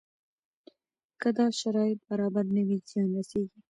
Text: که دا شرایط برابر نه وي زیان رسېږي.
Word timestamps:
که 1.21 1.29
دا 1.37 1.45
شرایط 1.59 1.99
برابر 2.09 2.45
نه 2.55 2.61
وي 2.67 2.77
زیان 2.89 3.09
رسېږي. 3.17 3.59